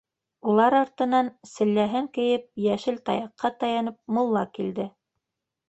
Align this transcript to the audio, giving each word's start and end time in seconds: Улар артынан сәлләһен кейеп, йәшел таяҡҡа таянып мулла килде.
Улар 0.53 0.75
артынан 0.77 1.29
сәлләһен 1.49 2.09
кейеп, 2.17 2.49
йәшел 2.65 2.99
таяҡҡа 3.11 3.55
таянып 3.65 4.01
мулла 4.19 4.45
килде. 4.59 4.91